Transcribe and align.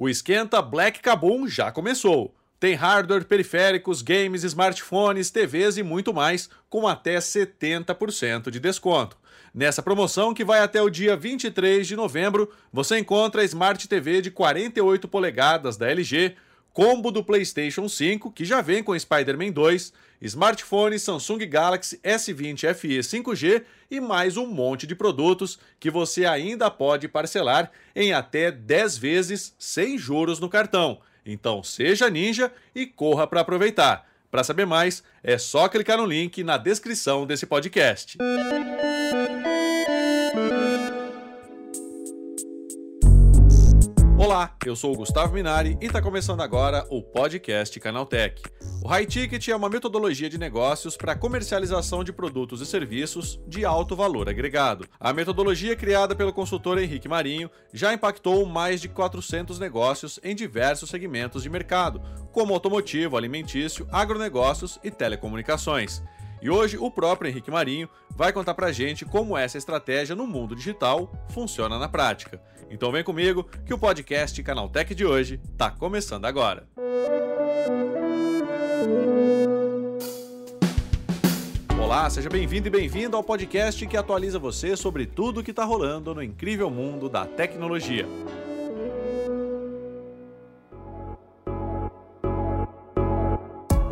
O 0.00 0.08
esquenta 0.08 0.62
Black 0.62 1.00
Kabum 1.00 1.48
já 1.48 1.72
começou. 1.72 2.32
Tem 2.60 2.76
hardware, 2.76 3.24
periféricos, 3.24 4.00
games, 4.00 4.44
smartphones, 4.44 5.28
TVs 5.28 5.76
e 5.76 5.82
muito 5.82 6.14
mais, 6.14 6.48
com 6.70 6.86
até 6.86 7.16
70% 7.18 8.48
de 8.48 8.60
desconto. 8.60 9.18
Nessa 9.52 9.82
promoção, 9.82 10.32
que 10.32 10.44
vai 10.44 10.60
até 10.60 10.80
o 10.80 10.88
dia 10.88 11.16
23 11.16 11.84
de 11.84 11.96
novembro, 11.96 12.48
você 12.72 12.96
encontra 12.96 13.42
a 13.42 13.44
Smart 13.44 13.88
TV 13.88 14.22
de 14.22 14.30
48 14.30 15.08
polegadas 15.08 15.76
da 15.76 15.90
LG, 15.90 16.36
combo 16.78 17.10
do 17.10 17.24
PlayStation 17.24 17.88
5, 17.88 18.30
que 18.30 18.44
já 18.44 18.60
vem 18.60 18.84
com 18.84 18.96
Spider-Man 18.96 19.50
2, 19.50 19.92
smartphone 20.22 20.96
Samsung 20.96 21.38
Galaxy 21.38 21.98
S20 22.04 22.72
FE 22.72 23.00
5G 23.00 23.64
e 23.90 23.98
mais 23.98 24.36
um 24.36 24.46
monte 24.46 24.86
de 24.86 24.94
produtos 24.94 25.58
que 25.80 25.90
você 25.90 26.24
ainda 26.24 26.70
pode 26.70 27.08
parcelar 27.08 27.72
em 27.96 28.12
até 28.12 28.52
10 28.52 28.96
vezes 28.96 29.56
sem 29.58 29.98
juros 29.98 30.38
no 30.38 30.48
cartão. 30.48 31.00
Então 31.26 31.64
seja 31.64 32.08
ninja 32.08 32.52
e 32.72 32.86
corra 32.86 33.26
para 33.26 33.40
aproveitar. 33.40 34.08
Para 34.30 34.44
saber 34.44 34.64
mais, 34.64 35.02
é 35.20 35.36
só 35.36 35.68
clicar 35.68 35.98
no 35.98 36.06
link 36.06 36.44
na 36.44 36.56
descrição 36.56 37.26
desse 37.26 37.44
podcast. 37.44 38.16
Olá, 44.28 44.54
eu 44.66 44.76
sou 44.76 44.92
o 44.92 44.96
Gustavo 44.96 45.32
Minari 45.32 45.78
e 45.80 45.86
está 45.86 46.02
começando 46.02 46.42
agora 46.42 46.84
o 46.90 47.02
podcast 47.02 47.80
Canaltech. 47.80 48.42
O 48.84 48.86
High 48.86 49.06
Ticket 49.06 49.48
é 49.48 49.56
uma 49.56 49.70
metodologia 49.70 50.28
de 50.28 50.36
negócios 50.36 50.98
para 50.98 51.16
comercialização 51.16 52.04
de 52.04 52.12
produtos 52.12 52.60
e 52.60 52.66
serviços 52.66 53.40
de 53.48 53.64
alto 53.64 53.96
valor 53.96 54.28
agregado. 54.28 54.86
A 55.00 55.14
metodologia 55.14 55.74
criada 55.74 56.14
pelo 56.14 56.30
consultor 56.30 56.76
Henrique 56.76 57.08
Marinho 57.08 57.50
já 57.72 57.94
impactou 57.94 58.44
mais 58.44 58.82
de 58.82 58.88
400 58.90 59.58
negócios 59.58 60.20
em 60.22 60.36
diversos 60.36 60.90
segmentos 60.90 61.42
de 61.42 61.48
mercado, 61.48 62.02
como 62.30 62.52
automotivo, 62.52 63.16
alimentício, 63.16 63.88
agronegócios 63.90 64.78
e 64.84 64.90
telecomunicações. 64.90 66.02
E 66.40 66.48
hoje 66.48 66.78
o 66.78 66.90
próprio 66.90 67.28
Henrique 67.28 67.50
Marinho 67.50 67.88
vai 68.10 68.32
contar 68.32 68.54
pra 68.54 68.70
gente 68.70 69.04
como 69.04 69.36
essa 69.36 69.58
estratégia 69.58 70.14
no 70.14 70.26
mundo 70.26 70.54
digital 70.54 71.12
funciona 71.30 71.78
na 71.78 71.88
prática. 71.88 72.40
Então 72.70 72.92
vem 72.92 73.02
comigo 73.02 73.44
que 73.66 73.74
o 73.74 73.78
podcast 73.78 74.40
Canaltech 74.42 74.94
de 74.94 75.04
hoje 75.04 75.40
tá 75.56 75.70
começando 75.70 76.26
agora. 76.26 76.68
Olá, 81.80 82.08
seja 82.10 82.28
bem-vindo 82.28 82.68
e 82.68 82.70
bem-vindo 82.70 83.16
ao 83.16 83.24
podcast 83.24 83.84
que 83.86 83.96
atualiza 83.96 84.38
você 84.38 84.76
sobre 84.76 85.06
tudo 85.06 85.40
o 85.40 85.42
que 85.42 85.50
está 85.50 85.64
rolando 85.64 86.14
no 86.14 86.22
incrível 86.22 86.70
mundo 86.70 87.08
da 87.08 87.24
tecnologia. 87.24 88.06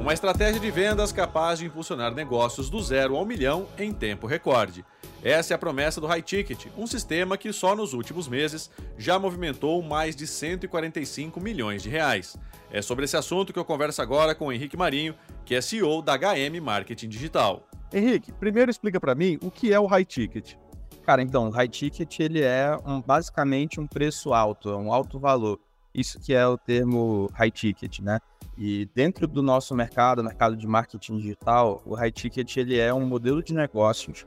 Uma 0.07 0.15
estratégia 0.15 0.61
de 0.61 0.71
vendas 0.71 1.11
capaz 1.11 1.59
de 1.59 1.67
impulsionar 1.67 2.15
negócios 2.15 2.71
do 2.71 2.81
zero 2.81 3.17
ao 3.17 3.27
milhão 3.27 3.67
em 3.77 3.93
tempo 3.93 4.29
recorde. 4.29 4.85
Essa 5.21 5.53
é 5.53 5.57
a 5.57 5.59
promessa 5.59 6.01
do 6.01 6.07
High 6.07 6.23
Ticket, 6.23 6.67
um 6.79 6.87
sistema 6.87 7.37
que 7.37 7.53
só 7.53 7.75
nos 7.75 7.93
últimos 7.93 8.29
meses 8.29 8.71
já 8.97 9.19
movimentou 9.19 9.83
mais 9.83 10.15
de 10.15 10.25
145 10.25 11.41
milhões 11.41 11.83
de 11.83 11.89
reais. 11.89 12.37
É 12.71 12.81
sobre 12.81 13.05
esse 13.05 13.17
assunto 13.17 13.53
que 13.53 13.59
eu 13.59 13.65
converso 13.65 14.01
agora 14.01 14.33
com 14.33 14.47
o 14.47 14.53
Henrique 14.53 14.77
Marinho, 14.77 15.13
que 15.45 15.57
é 15.57 15.61
CEO 15.61 16.01
da 16.01 16.17
HM 16.17 16.61
Marketing 16.63 17.09
Digital. 17.09 17.67
Henrique, 17.93 18.31
primeiro 18.31 18.71
explica 18.71 19.01
para 19.01 19.17
mim 19.17 19.41
o 19.43 19.51
que 19.51 19.73
é 19.73 19.81
o 19.81 19.87
High 19.87 20.05
Ticket. 20.05 20.55
Cara, 21.05 21.21
então, 21.21 21.49
o 21.49 21.51
High 21.51 21.67
Ticket 21.67 22.21
ele 22.21 22.43
é 22.43 22.79
um, 22.87 23.03
basicamente 23.03 23.81
um 23.81 23.89
preço 23.89 24.33
alto, 24.33 24.71
é 24.71 24.77
um 24.77 24.93
alto 24.93 25.19
valor. 25.19 25.59
Isso 25.97 26.21
que 26.21 26.35
é 26.35 26.47
o 26.47 26.59
termo 26.59 27.31
High 27.33 27.51
Ticket, 27.51 28.01
né? 28.01 28.21
E 28.59 28.89
dentro 28.95 29.27
do 29.27 29.43
nosso 29.43 29.75
mercado, 29.75 30.23
mercado 30.25 30.57
de 30.57 30.67
marketing 30.67 31.19
digital, 31.19 31.83
o 31.85 31.95
high 31.95 32.11
ticket 32.11 32.57
ele 32.57 32.79
é 32.79 32.93
um 32.93 33.07
modelo 33.07 33.43
de 33.43 33.53
negócios. 33.53 34.27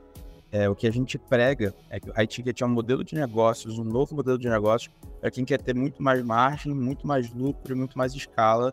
É, 0.52 0.68
o 0.68 0.74
que 0.74 0.86
a 0.86 0.90
gente 0.90 1.18
prega 1.18 1.74
é 1.88 1.98
que 1.98 2.10
o 2.10 2.12
high 2.12 2.26
ticket 2.26 2.60
é 2.60 2.66
um 2.66 2.68
modelo 2.68 3.02
de 3.02 3.14
negócios, 3.14 3.78
um 3.78 3.84
novo 3.84 4.14
modelo 4.14 4.38
de 4.38 4.48
negócios 4.48 4.92
para 5.20 5.30
quem 5.30 5.44
quer 5.44 5.60
ter 5.60 5.74
muito 5.74 6.00
mais 6.02 6.22
margem, 6.22 6.72
muito 6.72 7.06
mais 7.06 7.32
lucro, 7.32 7.76
muito 7.76 7.98
mais 7.98 8.14
escala, 8.14 8.72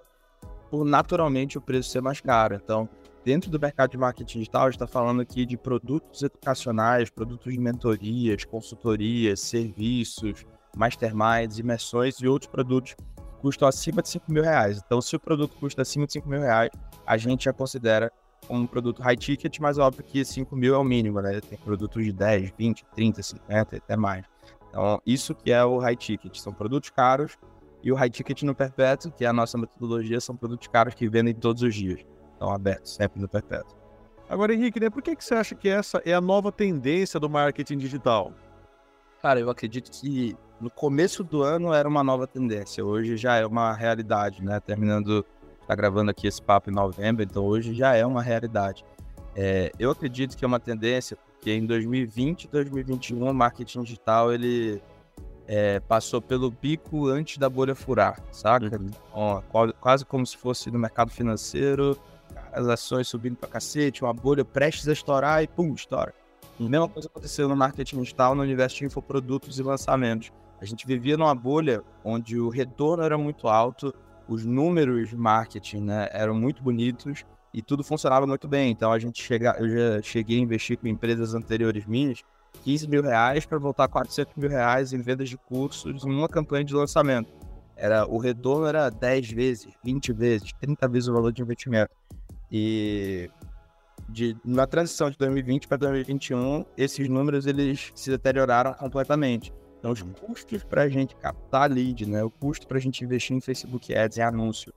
por 0.69 0.85
naturalmente 0.85 1.57
o 1.57 1.61
preço 1.61 1.89
ser 1.89 2.01
mais 2.01 2.21
caro. 2.21 2.55
Então, 2.55 2.87
dentro 3.25 3.49
do 3.49 3.59
mercado 3.59 3.91
de 3.91 3.97
marketing 3.97 4.39
digital, 4.39 4.63
a 4.63 4.65
gente 4.65 4.75
está 4.75 4.87
falando 4.87 5.21
aqui 5.21 5.43
de 5.43 5.57
produtos 5.57 6.21
educacionais, 6.21 7.09
produtos 7.09 7.51
de 7.51 7.59
mentorias, 7.59 8.45
consultorias, 8.45 9.39
serviços, 9.39 10.45
masterminds, 10.77 11.59
imersões 11.59 12.19
e 12.19 12.27
outros 12.27 12.49
produtos 12.49 12.95
custam 13.41 13.67
acima 13.67 14.01
de 14.01 14.09
5 14.09 14.31
mil 14.31 14.43
reais. 14.43 14.81
Então, 14.85 15.01
se 15.01 15.15
o 15.15 15.19
produto 15.19 15.55
custa 15.59 15.81
acima 15.81 16.05
de 16.05 16.13
5 16.13 16.27
mil 16.27 16.41
reais, 16.41 16.69
a 17.05 17.17
gente 17.17 17.45
já 17.45 17.53
considera 17.53 18.11
um 18.49 18.65
produto 18.65 19.01
high 19.01 19.15
ticket, 19.15 19.59
mas 19.59 19.77
óbvio 19.77 20.03
que 20.03 20.23
5 20.23 20.55
mil 20.55 20.73
é 20.73 20.77
o 20.77 20.83
mínimo, 20.83 21.21
né? 21.21 21.39
Tem 21.41 21.57
produtos 21.57 22.03
de 22.03 22.11
10, 22.11 22.53
20, 22.57 22.85
30, 22.95 23.23
50, 23.23 23.77
até 23.77 23.95
mais. 23.97 24.25
Então, 24.69 25.01
isso 25.05 25.33
que 25.33 25.51
é 25.51 25.63
o 25.63 25.79
high 25.79 25.95
ticket. 25.95 26.37
São 26.37 26.53
produtos 26.53 26.89
caros 26.89 27.37
e 27.83 27.91
o 27.91 27.95
high 27.95 28.09
ticket 28.09 28.43
no 28.43 28.55
perpétuo, 28.55 29.11
que 29.11 29.25
é 29.25 29.27
a 29.27 29.33
nossa 29.33 29.57
metodologia, 29.57 30.19
são 30.19 30.35
produtos 30.35 30.67
caros 30.67 30.93
que 30.93 31.07
vendem 31.07 31.33
todos 31.33 31.61
os 31.63 31.73
dias. 31.73 32.05
Estão 32.33 32.51
abertos, 32.51 32.93
sempre 32.93 33.19
no 33.19 33.27
perpétuo. 33.27 33.75
Agora, 34.29 34.53
Henrique, 34.53 34.79
né, 34.79 34.89
por 34.89 35.01
que, 35.01 35.15
que 35.15 35.23
você 35.23 35.35
acha 35.35 35.55
que 35.55 35.69
essa 35.69 36.01
é 36.05 36.13
a 36.13 36.19
nova 36.19 36.51
tendência 36.51 37.19
do 37.19 37.29
marketing 37.29 37.77
digital? 37.77 38.33
Cara, 39.21 39.39
eu 39.39 39.49
acredito 39.49 39.89
que 39.89 40.35
no 40.59 40.69
começo 40.69 41.23
do 41.23 41.43
ano 41.43 41.73
era 41.73 41.87
uma 41.87 42.03
nova 42.03 42.25
tendência, 42.25 42.83
hoje 42.83 43.17
já 43.17 43.35
é 43.35 43.45
uma 43.45 43.73
realidade, 43.73 44.43
né? 44.43 44.59
Terminando, 44.59 45.25
tá 45.67 45.75
gravando 45.75 46.11
aqui 46.11 46.27
esse 46.27 46.41
papo 46.41 46.69
em 46.69 46.73
novembro, 46.73 47.23
então 47.23 47.45
hoje 47.45 47.73
já 47.73 47.95
é 47.95 48.05
uma 48.05 48.21
realidade. 48.21 48.83
É, 49.35 49.71
eu 49.77 49.91
acredito 49.91 50.35
que 50.35 50.43
é 50.43 50.47
uma 50.47 50.59
tendência, 50.59 51.15
porque 51.15 51.51
em 51.51 51.65
2020 51.65 52.45
e 52.45 52.47
2021 52.47 53.29
o 53.29 53.33
marketing 53.33 53.83
digital 53.83 54.33
ele 54.33 54.81
é, 55.47 55.79
passou 55.79 56.21
pelo 56.21 56.51
pico 56.51 57.07
antes 57.07 57.37
da 57.37 57.47
bolha 57.47 57.75
furar, 57.75 58.19
saca? 58.31 58.65
Uhum. 58.65 58.89
Ó, 59.13 59.41
quase 59.79 60.03
como 60.03 60.25
se 60.25 60.35
fosse 60.35 60.71
no 60.71 60.79
mercado 60.79 61.11
financeiro, 61.11 61.97
as 62.51 62.67
ações 62.67 63.07
subindo 63.07 63.35
pra 63.35 63.47
cacete, 63.47 64.03
uma 64.03 64.13
bolha 64.13 64.43
prestes 64.43 64.87
a 64.87 64.93
estourar 64.93 65.43
e 65.43 65.47
pum, 65.47 65.73
estoura. 65.73 66.13
Uhum. 66.59 66.67
Mesma 66.67 66.89
coisa 66.89 67.07
aconteceu 67.07 67.47
no 67.47 67.55
marketing 67.55 68.01
digital, 68.01 68.33
no 68.33 68.41
universo 68.41 68.77
de 68.77 68.85
infoprodutos 68.85 69.59
e 69.59 69.63
lançamentos. 69.63 70.31
A 70.59 70.65
gente 70.65 70.85
vivia 70.87 71.17
numa 71.17 71.35
bolha 71.35 71.83
onde 72.03 72.39
o 72.39 72.49
retorno 72.49 73.03
era 73.03 73.17
muito 73.17 73.47
alto, 73.47 73.93
os 74.27 74.43
números 74.45 75.09
de 75.09 75.15
marketing 75.15 75.81
né, 75.81 76.09
eram 76.11 76.33
muito 76.33 76.61
bonitos 76.61 77.23
e 77.53 77.61
tudo 77.61 77.83
funcionava 77.83 78.25
muito 78.27 78.47
bem. 78.47 78.71
Então 78.71 78.91
a 78.91 78.99
gente 78.99 79.21
chega, 79.21 79.55
eu 79.59 79.69
já 79.69 80.01
cheguei 80.01 80.37
a 80.37 80.41
investir 80.41 80.77
com 80.77 80.87
empresas 80.87 81.33
anteriores 81.33 81.85
minhas 81.85 82.23
15 82.63 82.87
mil 82.87 83.03
reais 83.03 83.45
para 83.45 83.57
voltar 83.57 83.85
a 83.85 83.87
400 83.87 84.35
mil 84.35 84.49
reais 84.49 84.93
em 84.93 85.01
vendas 85.01 85.29
de 85.29 85.37
cursos 85.37 86.03
numa 86.03 86.27
campanha 86.27 86.63
de 86.63 86.73
lançamento. 86.73 87.31
Era, 87.75 88.07
o 88.07 88.17
retorno 88.17 88.65
era 88.65 88.89
10 88.89 89.31
vezes, 89.31 89.73
20 89.83 90.11
vezes, 90.11 90.51
30 90.59 90.87
vezes 90.87 91.09
o 91.09 91.13
valor 91.13 91.31
de 91.31 91.41
investimento. 91.41 91.91
E 92.51 93.29
de, 94.09 94.35
na 94.43 94.65
transição 94.65 95.09
de 95.09 95.17
2020 95.17 95.67
para 95.67 95.77
2021, 95.77 96.65
esses 96.75 97.07
números 97.07 97.45
eles 97.45 97.91
se 97.93 98.09
deterioraram 98.09 98.73
completamente. 98.73 99.53
Então, 99.79 99.91
os 99.91 100.01
custos 100.01 100.63
para 100.63 100.83
a 100.83 100.89
gente 100.89 101.15
captar 101.15 101.69
lead, 101.71 102.05
né? 102.07 102.23
O 102.23 102.29
custo 102.29 102.67
para 102.67 102.77
a 102.77 102.81
gente 102.81 103.03
investir 103.03 103.35
em 103.35 103.41
Facebook 103.41 103.93
Ads, 103.95 104.17
em 104.17 104.21
anúncio, 104.21 104.73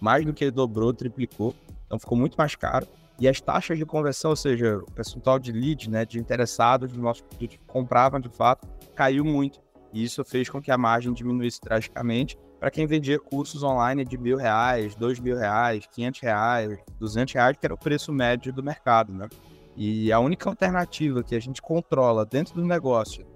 mais 0.00 0.24
do 0.24 0.32
que 0.32 0.50
dobrou, 0.50 0.92
triplicou. 0.92 1.54
Então, 1.86 1.98
ficou 1.98 2.16
muito 2.16 2.36
mais 2.36 2.54
caro. 2.54 2.86
E 3.18 3.28
as 3.28 3.40
taxas 3.40 3.78
de 3.78 3.86
conversão, 3.86 4.30
ou 4.30 4.36
seja, 4.36 4.78
o 4.78 4.90
percentual 4.90 5.38
de 5.38 5.52
lead, 5.52 5.88
né, 5.88 6.04
de 6.04 6.18
interessados 6.18 6.92
no 6.92 7.02
nosso 7.02 7.22
produto 7.24 7.50
que 7.50 7.66
compravam 7.66 8.18
de 8.18 8.28
fato, 8.28 8.66
caiu 8.94 9.24
muito. 9.24 9.60
E 9.92 10.02
isso 10.02 10.24
fez 10.24 10.48
com 10.48 10.60
que 10.60 10.72
a 10.72 10.78
margem 10.78 11.12
diminuísse 11.12 11.60
drasticamente 11.60 12.36
para 12.58 12.70
quem 12.70 12.86
vendia 12.86 13.18
cursos 13.20 13.62
online 13.62 14.04
de 14.04 14.16
mil 14.16 14.36
reais, 14.36 14.94
dois 14.94 15.20
mil 15.20 15.36
reais, 15.36 15.86
quinhentos 15.86 16.20
reais, 16.20 16.78
duzentos 16.98 17.34
reais, 17.34 17.56
que 17.56 17.66
era 17.66 17.74
o 17.74 17.78
preço 17.78 18.12
médio 18.12 18.52
do 18.52 18.62
mercado, 18.62 19.12
né? 19.12 19.28
E 19.76 20.10
a 20.10 20.18
única 20.18 20.48
alternativa 20.48 21.22
que 21.22 21.34
a 21.34 21.40
gente 21.40 21.60
controla 21.60 22.24
dentro 22.24 22.54
do 22.54 22.64
negócio 22.64 23.26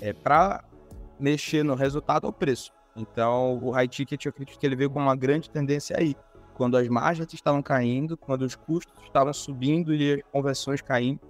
é, 0.00 0.12
para 0.12 0.64
mexer 1.20 1.62
no 1.62 1.74
resultado 1.74 2.26
ao 2.26 2.32
preço. 2.32 2.72
Então, 2.96 3.58
o 3.62 3.70
high 3.70 3.88
ticket, 3.88 4.24
eu 4.24 4.30
acredito 4.30 4.58
que 4.58 4.66
ele 4.66 4.76
veio 4.76 4.90
com 4.90 4.98
uma 4.98 5.14
grande 5.14 5.48
tendência 5.48 5.96
aí. 5.98 6.16
Quando 6.54 6.76
as 6.76 6.88
margens 6.88 7.32
estavam 7.32 7.62
caindo, 7.62 8.16
quando 8.16 8.42
os 8.42 8.54
custos 8.54 8.92
estavam 9.04 9.32
subindo 9.32 9.94
e 9.94 10.14
as 10.14 10.22
conversões 10.30 10.82
caindo, 10.82 11.20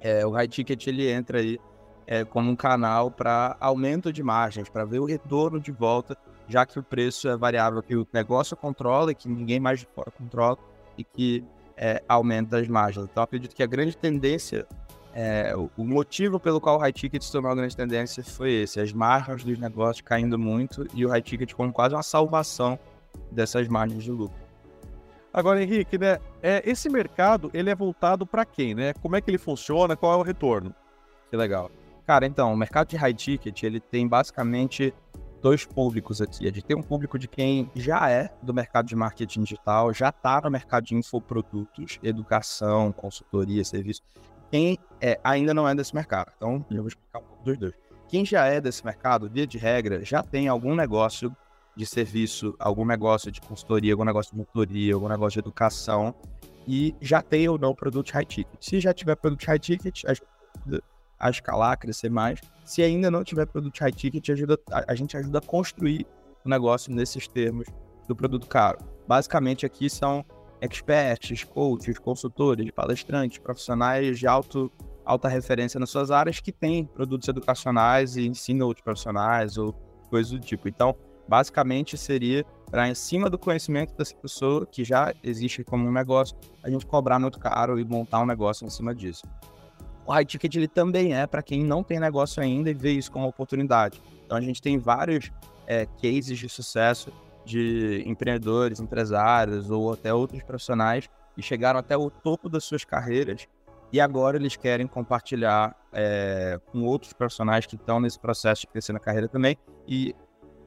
é, 0.00 0.26
o 0.26 0.30
high 0.30 0.48
ticket 0.48 0.86
ele 0.86 1.08
entra 1.08 1.38
aí 1.38 1.58
é, 2.06 2.24
como 2.24 2.50
um 2.50 2.56
canal 2.56 3.10
para 3.10 3.56
aumento 3.60 4.12
de 4.12 4.22
margens, 4.22 4.68
para 4.68 4.84
ver 4.84 4.98
o 4.98 5.04
retorno 5.04 5.60
de 5.60 5.70
volta, 5.70 6.16
já 6.48 6.66
que 6.66 6.78
o 6.78 6.82
preço 6.82 7.28
é 7.28 7.36
variável 7.36 7.82
que 7.82 7.96
o 7.96 8.06
negócio 8.12 8.56
controla 8.56 9.12
e 9.12 9.14
que 9.14 9.28
ninguém 9.28 9.60
mais 9.60 9.80
de 9.80 9.86
fora 9.94 10.10
controla 10.10 10.58
e 10.98 11.04
que 11.04 11.44
é, 11.76 12.02
aumenta 12.08 12.58
as 12.58 12.68
margens. 12.68 13.08
Então, 13.10 13.22
acredito 13.22 13.54
que 13.54 13.62
a 13.62 13.66
grande 13.66 13.96
tendência 13.96 14.66
É, 15.14 15.54
o 15.76 15.84
motivo 15.84 16.40
pelo 16.40 16.60
qual 16.60 16.76
o 16.76 16.78
high 16.78 16.92
ticket 16.92 17.22
se 17.22 17.30
tornou 17.30 17.50
uma 17.50 17.56
grande 17.56 17.76
tendência 17.76 18.24
foi 18.24 18.52
esse: 18.52 18.80
as 18.80 18.92
margens 18.92 19.44
dos 19.44 19.58
negócios 19.58 20.00
caindo 20.00 20.38
muito 20.38 20.86
e 20.94 21.04
o 21.04 21.08
high 21.08 21.20
ticket 21.20 21.52
como 21.52 21.72
quase 21.72 21.94
uma 21.94 22.02
salvação 22.02 22.78
dessas 23.30 23.68
margens 23.68 24.02
de 24.02 24.10
lucro. 24.10 24.40
Agora, 25.32 25.62
Henrique, 25.62 25.96
né, 25.96 26.18
é, 26.42 26.62
esse 26.64 26.90
mercado 26.90 27.50
ele 27.54 27.70
é 27.70 27.74
voltado 27.74 28.26
para 28.26 28.44
quem, 28.44 28.74
né? 28.74 28.92
Como 28.94 29.16
é 29.16 29.20
que 29.20 29.30
ele 29.30 29.38
funciona? 29.38 29.96
Qual 29.96 30.12
é 30.12 30.16
o 30.16 30.22
retorno? 30.22 30.74
Que 31.30 31.36
legal. 31.36 31.70
Cara, 32.06 32.26
então, 32.26 32.52
o 32.52 32.56
mercado 32.56 32.88
de 32.88 32.96
high 32.96 33.14
ticket 33.14 33.62
ele 33.62 33.80
tem 33.80 34.06
basicamente 34.06 34.92
dois 35.40 35.64
públicos 35.64 36.22
aqui. 36.22 36.46
A 36.46 36.52
gente 36.52 36.64
tem 36.64 36.76
um 36.76 36.82
público 36.82 37.18
de 37.18 37.26
quem 37.26 37.70
já 37.74 38.08
é 38.10 38.30
do 38.42 38.52
mercado 38.54 38.86
de 38.86 38.94
marketing 38.94 39.42
digital, 39.42 39.92
já 39.92 40.10
está 40.10 40.40
no 40.40 40.50
mercado 40.50 40.84
de 40.84 40.94
infoprodutos, 40.94 41.98
educação, 42.02 42.92
consultoria, 42.92 43.64
serviço. 43.64 44.02
Quem 44.52 44.78
é, 45.00 45.18
ainda 45.24 45.54
não 45.54 45.66
é 45.66 45.74
desse 45.74 45.94
mercado. 45.94 46.30
Então, 46.36 46.62
eu 46.70 46.76
vou 46.76 46.88
explicar 46.88 47.20
um 47.20 47.22
pouco 47.22 47.42
dos 47.42 47.56
dois. 47.56 47.72
Quem 48.06 48.22
já 48.22 48.44
é 48.44 48.60
desse 48.60 48.84
mercado, 48.84 49.26
via 49.26 49.46
de 49.46 49.56
regra, 49.56 50.04
já 50.04 50.22
tem 50.22 50.46
algum 50.46 50.74
negócio 50.74 51.34
de 51.74 51.86
serviço, 51.86 52.54
algum 52.58 52.84
negócio 52.84 53.32
de 53.32 53.40
consultoria, 53.40 53.94
algum 53.94 54.04
negócio 54.04 54.30
de 54.30 54.36
motoria, 54.36 54.94
algum 54.94 55.08
negócio 55.08 55.40
de 55.40 55.48
educação 55.48 56.14
e 56.68 56.94
já 57.00 57.22
tem 57.22 57.48
ou 57.48 57.56
não 57.56 57.74
produto 57.74 58.10
high 58.10 58.26
ticket. 58.26 58.54
Se 58.60 58.78
já 58.78 58.92
tiver 58.92 59.16
produto 59.16 59.42
high 59.46 59.58
ticket, 59.58 60.04
ajuda 60.04 60.84
a 61.18 61.30
escalar, 61.30 61.72
a 61.72 61.76
crescer 61.78 62.10
mais. 62.10 62.38
Se 62.62 62.82
ainda 62.82 63.10
não 63.10 63.24
tiver 63.24 63.46
produto 63.46 63.80
high 63.80 63.90
ticket, 63.90 64.28
ajuda, 64.28 64.58
a, 64.70 64.92
a 64.92 64.94
gente 64.94 65.16
ajuda 65.16 65.38
a 65.38 65.40
construir 65.40 66.06
o 66.44 66.48
negócio 66.50 66.92
nesses 66.94 67.26
termos 67.26 67.66
do 68.06 68.14
produto 68.14 68.46
caro. 68.46 68.78
Basicamente 69.08 69.64
aqui 69.64 69.88
são 69.88 70.22
experts, 70.62 71.42
coaches, 71.42 71.98
consultores, 71.98 72.70
palestrantes, 72.70 73.38
profissionais 73.38 74.18
de 74.18 74.26
alto, 74.28 74.70
alta 75.04 75.28
referência 75.28 75.80
nas 75.80 75.90
suas 75.90 76.12
áreas 76.12 76.38
que 76.38 76.52
têm 76.52 76.84
produtos 76.84 77.28
educacionais 77.28 78.16
e 78.16 78.26
ensinam 78.26 78.68
outros 78.68 78.84
profissionais 78.84 79.58
ou 79.58 79.72
coisas 80.08 80.30
do 80.30 80.38
tipo. 80.38 80.68
Então, 80.68 80.94
basicamente 81.28 81.98
seria 81.98 82.46
para 82.70 82.88
em 82.88 82.94
cima 82.94 83.28
do 83.28 83.36
conhecimento 83.36 83.94
dessa 83.96 84.14
pessoa 84.14 84.64
que 84.64 84.84
já 84.84 85.12
existe 85.22 85.64
como 85.64 85.86
um 85.86 85.92
negócio, 85.92 86.36
a 86.62 86.70
gente 86.70 86.86
cobrar 86.86 87.18
muito 87.18 87.38
caro 87.38 87.78
e 87.78 87.84
montar 87.84 88.20
um 88.20 88.26
negócio 88.26 88.64
em 88.64 88.70
cima 88.70 88.94
disso. 88.94 89.24
O 90.06 90.12
high 90.12 90.24
ticket 90.24 90.54
ele 90.54 90.68
também 90.68 91.14
é 91.14 91.26
para 91.26 91.42
quem 91.42 91.62
não 91.64 91.82
tem 91.82 91.98
negócio 91.98 92.42
ainda 92.42 92.70
e 92.70 92.74
vê 92.74 92.92
isso 92.92 93.10
como 93.10 93.26
oportunidade. 93.26 94.00
Então 94.24 94.38
a 94.38 94.40
gente 94.40 94.62
tem 94.62 94.78
vários 94.78 95.30
é, 95.66 95.86
cases 95.86 96.38
de 96.38 96.48
sucesso 96.48 97.12
de 97.44 98.02
empreendedores, 98.06 98.80
empresários 98.80 99.70
ou 99.70 99.92
até 99.92 100.12
outros 100.12 100.42
profissionais 100.42 101.08
que 101.34 101.42
chegaram 101.42 101.80
até 101.80 101.96
o 101.96 102.10
topo 102.10 102.48
das 102.48 102.64
suas 102.64 102.84
carreiras 102.84 103.48
e 103.92 104.00
agora 104.00 104.36
eles 104.36 104.56
querem 104.56 104.86
compartilhar 104.86 105.76
é, 105.92 106.58
com 106.66 106.82
outros 106.84 107.12
profissionais 107.12 107.66
que 107.66 107.76
estão 107.76 108.00
nesse 108.00 108.18
processo 108.18 108.62
de 108.62 108.68
crescer 108.68 108.92
na 108.92 108.98
carreira 108.98 109.28
também. 109.28 109.56
E 109.86 110.14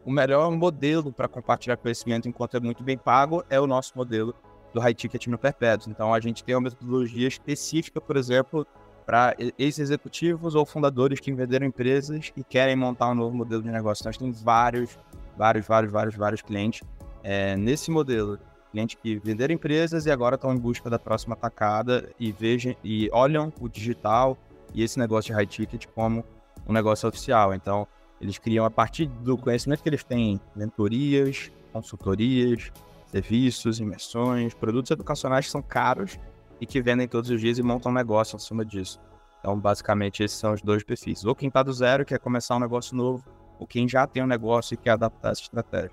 o 0.06 0.12
melhor 0.12 0.52
modelo 0.52 1.12
para 1.12 1.28
compartilhar 1.28 1.78
conhecimento 1.78 2.30
enquanto 2.30 2.56
é 2.56 2.60
muito 2.60 2.84
bem 2.84 2.98
pago 2.98 3.44
é 3.50 3.60
o 3.60 3.66
nosso 3.66 3.94
modelo 3.96 4.36
do 4.72 4.80
High 4.80 4.94
Ticket 4.94 5.26
no 5.28 5.38
Perpétuo. 5.40 5.90
Então, 5.90 6.14
a 6.14 6.20
gente 6.20 6.44
tem 6.44 6.54
uma 6.54 6.62
metodologia 6.62 7.28
específica, 7.28 8.00
por 8.00 8.16
exemplo, 8.16 8.68
para 9.06 9.36
ex-executivos 9.58 10.54
ou 10.54 10.64
fundadores 10.66 11.20
que 11.20 11.34
venderam 11.34 11.66
empresas 11.66 12.32
e 12.36 12.44
querem 12.44 12.76
montar 12.76 13.10
um 13.10 13.16
novo 13.16 13.36
modelo 13.36 13.64
de 13.64 13.72
negócio. 13.72 14.08
Então, 14.08 14.20
tem 14.20 14.32
vários, 14.32 15.00
vários, 15.38 15.66
vários, 15.66 15.92
vários, 15.92 16.16
vários 16.16 16.42
clientes 16.42 16.82
é, 17.24 17.56
nesse 17.56 17.92
modelo. 17.92 18.40
Clientes 18.72 18.98
que 19.02 19.18
venderam 19.18 19.54
empresas 19.54 20.06
e 20.06 20.12
agora 20.12 20.36
estão 20.36 20.54
em 20.54 20.58
busca 20.58 20.90
da 20.90 21.00
próxima 21.00 21.36
tacada 21.36 22.10
e 22.20 22.32
vejam 22.32 22.76
e 22.84 23.10
olham 23.14 23.52
o 23.60 23.70
digital 23.70 24.38
e 24.74 24.84
esse 24.84 25.00
negócio 25.00 25.30
de 25.30 25.34
high 25.34 25.46
ticket 25.46 25.86
como 25.88 26.24
um 26.68 26.74
negócio 26.74 27.08
oficial. 27.08 27.54
Então, 27.54 27.88
eles 28.20 28.38
criam 28.38 28.66
a 28.66 28.72
partir 28.72 29.06
do 29.06 29.38
conhecimento 29.38 29.82
que 29.82 29.90
eles 29.90 30.04
têm, 30.04 30.40
mentorias, 30.56 31.52
consultorias, 31.72 32.72
serviços, 33.12 33.80
imersões, 33.80 34.54
produtos 34.54 34.92
educacionais 34.92 35.46
que 35.46 35.52
são 35.52 35.62
caros 35.62 36.20
e 36.60 36.66
que 36.66 36.82
vendem 36.82 37.08
todos 37.08 37.30
os 37.30 37.40
dias 37.40 37.58
e 37.58 37.64
montam 37.64 37.92
um 37.92 37.96
negócio 37.96 38.36
em 38.36 38.40
cima 38.40 38.66
disso. 38.66 39.00
Então, 39.40 39.60
basicamente, 39.60 40.24
esses 40.24 40.38
são 40.38 40.54
os 40.54 40.62
dois 40.62 40.84
perfis. 40.84 41.24
Ou 41.24 41.36
quem 41.36 41.48
está 41.48 41.62
do 41.62 41.72
zero 41.72 42.04
quer 42.04 42.20
começar 42.20 42.56
um 42.56 42.60
negócio 42.60 42.96
novo, 42.96 43.24
ou 43.60 43.68
quem 43.68 43.88
já 43.88 44.06
tem 44.08 44.24
um 44.24 44.28
negócio 44.28 44.74
e 44.74 44.78
quer 44.78 44.92
adaptar 44.92 45.32
essa 45.32 45.42
estratégia. 45.42 45.92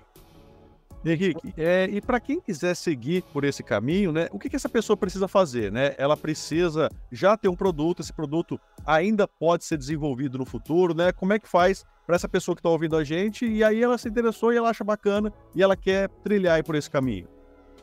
Henrique, 1.05 1.53
é, 1.57 1.85
e 1.91 1.99
para 1.99 2.19
quem 2.19 2.39
quiser 2.39 2.73
seguir 2.75 3.23
por 3.33 3.43
esse 3.43 3.61
caminho, 3.61 4.11
né, 4.13 4.29
o 4.31 4.39
que, 4.39 4.49
que 4.49 4.55
essa 4.55 4.69
pessoa 4.69 4.95
precisa 4.95 5.27
fazer? 5.27 5.69
Né? 5.69 5.93
Ela 5.97 6.15
precisa 6.15 6.89
já 7.11 7.35
ter 7.35 7.49
um 7.49 7.55
produto, 7.55 8.01
esse 8.01 8.13
produto 8.13 8.59
ainda 8.85 9.27
pode 9.27 9.65
ser 9.65 9.77
desenvolvido 9.77 10.37
no 10.37 10.45
futuro, 10.45 10.93
né? 10.93 11.11
Como 11.11 11.33
é 11.33 11.39
que 11.39 11.47
faz 11.47 11.85
para 12.05 12.15
essa 12.15 12.27
pessoa 12.27 12.55
que 12.55 12.59
está 12.59 12.69
ouvindo 12.69 12.95
a 12.95 13.03
gente 13.03 13.45
e 13.45 13.63
aí 13.63 13.81
ela 13.81 13.97
se 13.97 14.07
interessou 14.07 14.53
e 14.53 14.57
ela 14.57 14.69
acha 14.69 14.83
bacana 14.83 15.31
e 15.55 15.61
ela 15.61 15.75
quer 15.75 16.09
trilhar 16.23 16.63
por 16.63 16.75
esse 16.75 16.89
caminho? 16.89 17.27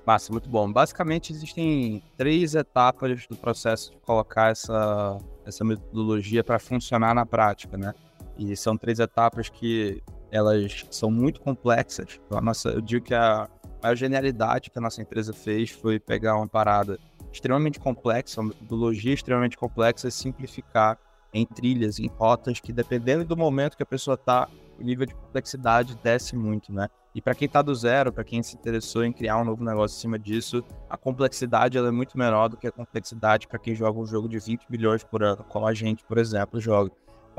Massa, 0.06 0.32
muito 0.32 0.48
bom. 0.48 0.70
Basicamente, 0.72 1.32
existem 1.32 2.02
três 2.16 2.54
etapas 2.54 3.26
do 3.26 3.36
processo 3.36 3.92
de 3.92 3.98
colocar 3.98 4.50
essa, 4.50 5.18
essa 5.44 5.64
metodologia 5.64 6.42
para 6.42 6.58
funcionar 6.58 7.14
na 7.14 7.26
prática, 7.26 7.76
né? 7.76 7.94
E 8.40 8.56
são 8.56 8.74
três 8.74 8.98
etapas 8.98 9.50
que 9.50 10.02
elas 10.30 10.86
são 10.90 11.10
muito 11.10 11.42
complexas. 11.42 12.18
A 12.30 12.40
nossa, 12.40 12.70
eu 12.70 12.80
digo 12.80 13.04
que 13.04 13.12
a 13.12 13.46
maior 13.82 13.94
genialidade 13.94 14.70
que 14.70 14.78
a 14.78 14.80
nossa 14.80 15.02
empresa 15.02 15.34
fez 15.34 15.68
foi 15.68 16.00
pegar 16.00 16.36
uma 16.36 16.48
parada 16.48 16.98
extremamente 17.30 17.78
complexa, 17.78 18.40
uma 18.40 18.48
metodologia 18.48 19.12
extremamente 19.12 19.58
complexa 19.58 20.08
e 20.08 20.10
simplificar 20.10 20.98
em 21.34 21.44
trilhas, 21.44 21.98
em 21.98 22.08
rotas 22.08 22.60
que 22.60 22.72
dependendo 22.72 23.26
do 23.26 23.36
momento 23.36 23.76
que 23.76 23.82
a 23.82 23.86
pessoa 23.86 24.14
está, 24.14 24.48
o 24.78 24.82
nível 24.82 25.04
de 25.04 25.14
complexidade 25.14 25.94
desce 26.02 26.34
muito, 26.34 26.72
né? 26.72 26.88
E 27.14 27.20
para 27.20 27.34
quem 27.34 27.44
está 27.44 27.60
do 27.60 27.74
zero, 27.74 28.10
para 28.10 28.24
quem 28.24 28.42
se 28.42 28.56
interessou 28.56 29.04
em 29.04 29.12
criar 29.12 29.36
um 29.36 29.44
novo 29.44 29.62
negócio 29.62 29.98
em 29.98 30.00
cima 30.00 30.18
disso, 30.18 30.64
a 30.88 30.96
complexidade 30.96 31.76
ela 31.76 31.88
é 31.88 31.90
muito 31.90 32.16
menor 32.16 32.48
do 32.48 32.56
que 32.56 32.66
a 32.66 32.72
complexidade 32.72 33.46
para 33.46 33.58
quem 33.58 33.74
joga 33.74 33.98
um 33.98 34.06
jogo 34.06 34.28
de 34.28 34.38
20 34.38 34.64
milhões 34.70 35.04
por 35.04 35.22
ano, 35.22 35.44
como 35.48 35.66
a 35.66 35.74
gente, 35.74 36.02
por 36.04 36.16
exemplo, 36.16 36.58
joga. 36.58 36.90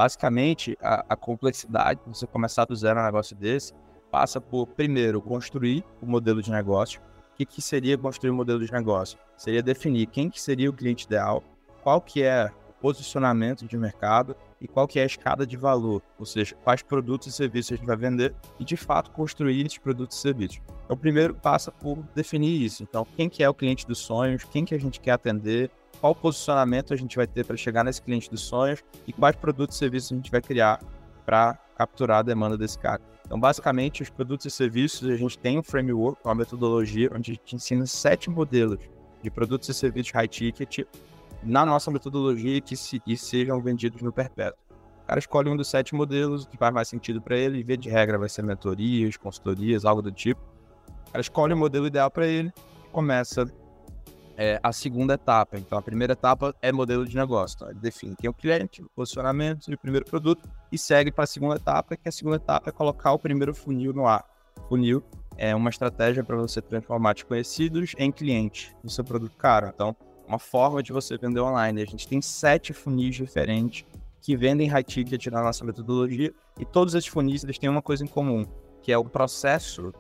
Basicamente, 0.02 0.76
a, 0.82 1.06
a 1.10 1.16
complexidade 1.16 2.00
você 2.08 2.26
começar 2.26 2.66
do 2.66 2.76
zero 2.76 3.00
um 3.00 3.04
negócio 3.04 3.36
desse 3.36 3.72
passa 4.10 4.42
por, 4.42 4.66
primeiro, 4.66 5.22
construir 5.22 5.86
o 6.02 6.08
modelo 6.08 6.42
de 6.42 6.50
negócio. 6.50 7.00
O 7.00 7.36
que, 7.36 7.46
que 7.46 7.62
seria 7.62 7.96
construir 8.00 8.32
um 8.32 8.36
modelo 8.36 8.66
de 8.66 8.72
negócio? 8.72 9.20
Seria 9.38 9.62
definir 9.62 10.08
quem 10.08 10.28
que 10.28 10.42
seria 10.42 10.72
o 10.72 10.74
cliente 10.74 11.06
ideal, 11.06 11.44
qual 11.84 12.02
que 12.02 12.24
é 12.24 12.50
o 12.68 12.74
posicionamento 12.82 13.68
de 13.68 13.78
mercado 13.78 14.36
e 14.60 14.68
qual 14.68 14.88
que 14.88 14.98
é 14.98 15.04
a 15.04 15.06
escada 15.06 15.46
de 15.46 15.56
valor, 15.56 16.02
ou 16.18 16.26
seja, 16.26 16.56
quais 16.64 16.82
produtos 16.82 17.28
e 17.28 17.32
serviços 17.32 17.74
a 17.74 17.76
gente 17.76 17.86
vai 17.86 17.96
vender 17.96 18.34
e, 18.60 18.66
de 18.66 18.76
fato, 18.76 19.12
construir 19.12 19.64
esses 19.64 19.78
produtos 19.78 20.18
e 20.18 20.20
serviços. 20.20 20.60
Então, 20.84 20.98
primeiro 20.98 21.36
passa 21.36 21.72
por 21.72 22.00
definir 22.16 22.60
isso. 22.60 22.82
Então, 22.82 23.06
quem 23.16 23.30
que 23.30 23.44
é 23.44 23.50
o 23.50 23.54
cliente 23.54 23.86
dos 23.86 24.00
sonhos, 24.00 24.44
quem 24.46 24.66
que 24.66 24.74
a 24.74 24.80
gente 24.80 25.00
quer 25.00 25.12
atender, 25.12 25.70
qual 26.02 26.16
posicionamento 26.16 26.94
a 26.94 26.98
gente 26.98 27.16
vai 27.16 27.28
ter 27.28 27.46
para 27.46 27.56
chegar 27.56 27.84
nesse 27.84 28.02
cliente 28.02 28.30
dos 28.30 28.42
sonhos 28.42 28.84
e 29.08 29.14
quais 29.14 29.36
produtos 29.36 29.76
e 29.78 29.80
serviços 29.80 30.12
a 30.12 30.16
gente 30.16 30.32
vai 30.32 30.42
criar 30.42 30.82
para 31.24 31.54
capturar 31.78 32.20
a 32.20 32.22
demanda 32.24 32.58
desse 32.58 32.78
cara. 32.78 33.00
Então, 33.24 33.40
basicamente, 33.40 34.02
os 34.02 34.10
produtos 34.10 34.48
e 34.48 34.52
serviços, 34.52 35.08
a 35.08 35.16
gente 35.16 35.38
tem 35.38 35.60
um 35.60 35.64
framework, 35.64 36.20
uma 36.26 36.34
metodologia, 36.36 37.10
onde 37.16 37.32
a 37.32 37.34
gente 37.36 37.56
ensina 37.56 37.86
sete 37.86 38.30
modelos 38.30 38.80
de 39.22 39.30
produtos 39.30 39.70
e 39.70 39.74
serviços 39.74 40.12
high 40.12 40.28
ticket 40.28 40.86
na 41.44 41.66
nossa 41.66 41.92
metodologia 41.92 42.60
que 42.60 42.76
se, 42.76 43.02
e 43.06 43.16
sejam 43.16 43.62
vendidos 43.62 44.02
no 44.02 44.12
perpétuo. 44.12 44.60
O 45.04 45.08
cara 45.08 45.20
escolhe 45.20 45.50
um 45.50 45.56
dos 45.56 45.68
sete 45.68 45.94
modelos 45.94 46.46
que 46.46 46.58
faz 46.58 46.74
mais 46.74 46.88
sentido 46.88 47.22
para 47.22 47.38
ele, 47.38 47.60
e 47.60 47.64
via 47.64 47.78
de 47.78 47.90
regra 47.90 48.18
vai 48.18 48.28
ser 48.28 48.42
mentorias, 48.42 49.16
consultorias, 49.18 49.86
algo 49.86 50.02
do 50.02 50.12
tipo. 50.12 50.42
O 51.08 51.12
cara 51.12 51.22
escolhe 51.22 51.54
o 51.54 51.58
modelo 51.58 51.86
ideal 51.86 52.10
para 52.10 52.26
ele 52.26 52.52
começa 52.92 53.46
é, 54.42 54.60
a 54.64 54.74
segunda 54.74 55.14
etapa. 55.14 55.60
Então, 55.60 55.78
a 55.78 55.82
primeira 55.84 56.14
etapa 56.14 56.56
é 56.64 56.72
modelo 56.72 57.06
de 57.06 57.16
negócio. 57.16 57.56
Então, 57.56 57.70
ele 57.70 57.80
define 57.80 58.16
quem 58.16 58.28
é 58.28 58.32
o 58.32 58.34
cliente, 58.34 58.82
o 58.82 58.90
posicionamento 58.96 59.70
e 59.70 59.76
o 59.76 59.78
primeiro 59.78 60.04
produto 60.04 60.50
e 60.72 60.80
segue 60.80 61.12
para 61.12 61.26
a 61.26 61.28
segunda 61.28 61.58
etapa, 61.58 61.96
que 61.96 62.10
a 62.10 62.12
segunda 62.12 62.38
etapa 62.38 62.72
é 62.72 62.74
colocar 62.74 63.12
o 63.12 63.20
primeiro 63.20 63.54
funil 63.54 63.94
no 63.94 64.08
ar. 64.08 64.26
Funil 64.68 65.04
é 65.38 65.54
uma 65.54 65.70
estratégia 65.70 66.24
para 66.24 66.36
você 66.36 66.60
transformar 66.60 67.14
desconhecidos 67.14 67.94
em 68.00 68.12
clientes 68.12 68.74
do 68.84 68.90
seu 68.90 69.04
produto 69.04 69.38
caro. 69.38 69.68
Então, 69.68 69.96
uma 70.28 70.40
forma 70.40 70.82
de 70.82 70.92
você 70.92 71.20
vender 71.20 71.40
online. 71.40 71.80
A 71.80 71.86
gente 71.86 72.08
tem 72.08 72.20
sete 72.20 72.74
funis 72.74 73.16
diferentes 73.16 73.86
que 74.20 74.36
vendem 74.36 74.68
high 74.68 74.84
ticket 74.84 75.28
na 75.28 75.44
nossa 75.44 75.64
metodologia 75.64 76.34
e 76.60 76.66
todos 76.66 76.96
esses 76.96 77.10
funis 77.10 77.44
eles 77.44 77.60
têm 77.60 77.70
uma 77.70 77.82
coisa 77.82 78.04
em 78.04 78.08
comum, 78.08 78.44
que 78.82 78.92
é 78.92 78.98
o 78.98 79.06
processo 79.06 79.94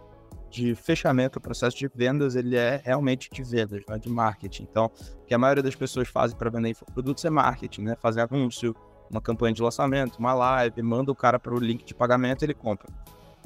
de 0.51 0.75
fechamento, 0.75 1.39
o 1.39 1.41
processo 1.41 1.77
de 1.77 1.89
vendas, 1.93 2.35
ele 2.35 2.55
é 2.55 2.81
realmente 2.83 3.29
de 3.31 3.41
vendas, 3.41 3.81
não 3.87 3.95
é 3.95 3.99
de 3.99 4.09
marketing. 4.09 4.67
Então, 4.69 4.91
o 5.21 5.25
que 5.25 5.33
a 5.33 5.37
maioria 5.37 5.63
das 5.63 5.75
pessoas 5.75 6.07
fazem 6.07 6.37
para 6.37 6.49
vender 6.49 6.75
produtos 6.93 7.23
é 7.25 7.29
marketing, 7.29 7.83
né? 7.83 7.95
Fazer 7.99 8.21
anúncio, 8.21 8.75
uma 9.09 9.21
campanha 9.21 9.53
de 9.53 9.61
lançamento, 9.61 10.17
uma 10.17 10.33
live, 10.33 10.81
manda 10.81 11.11
o 11.11 11.15
cara 11.15 11.39
para 11.39 11.53
o 11.53 11.59
link 11.59 11.85
de 11.85 11.95
pagamento, 11.95 12.43
ele 12.43 12.53
compra. 12.53 12.87